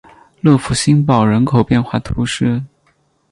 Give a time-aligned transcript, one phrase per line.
[0.39, 2.63] 勒福新堡人口变化图示